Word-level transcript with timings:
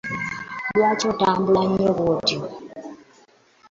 Lwaki 0.77 1.05
otambula 1.11 1.61
nnyo 1.69 1.91
bwotyo? 1.97 2.39